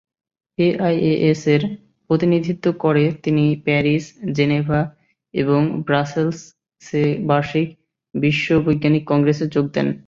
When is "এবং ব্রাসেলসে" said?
5.33-7.03